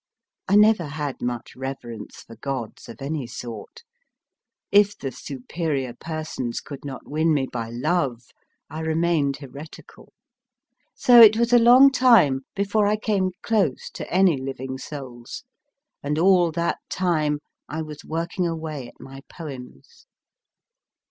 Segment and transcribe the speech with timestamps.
[0.47, 3.83] I never had much reverence for gods of any sort;
[4.71, 8.23] if the superior per sons could not win me by love,
[8.67, 10.11] I re mained heretical.
[10.95, 15.43] So it was a long time before I came close to any living souls,
[16.01, 17.37] and all that time
[17.69, 20.07] I was working o away at my poems.